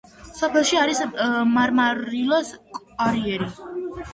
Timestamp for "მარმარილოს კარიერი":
1.51-3.53